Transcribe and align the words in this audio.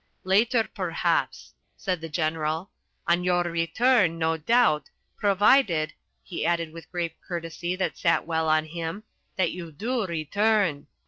"Later, 0.23 0.63
perhaps," 0.73 1.53
said 1.77 2.01
the 2.01 2.09
General. 2.09 2.71
"On 3.05 3.23
your 3.23 3.43
return, 3.43 4.17
no 4.17 4.35
doubt, 4.35 4.89
provided," 5.15 5.93
he 6.23 6.43
added 6.43 6.73
with 6.73 6.91
grave 6.91 7.11
courtesy 7.23 7.75
that 7.75 7.99
sat 7.99 8.25
well 8.25 8.49
on 8.49 8.65
him, 8.65 9.03
"that 9.37 9.51
you 9.51 9.71
do 9.71 10.07
return. 10.07 10.87